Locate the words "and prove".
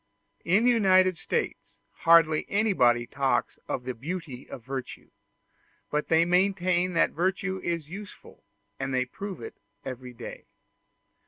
8.79-9.43